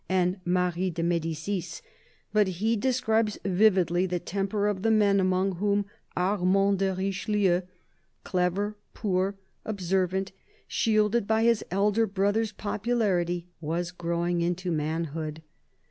[0.09, 1.83] and Marie de Medicis;
[2.33, 5.85] but he describes vividly the temper of the men among whom
[6.17, 7.61] Armand de Richelieu,
[8.23, 10.31] clever, poor, observant,
[10.67, 15.43] shielded by his elder brother's popularity, was growing into manhood.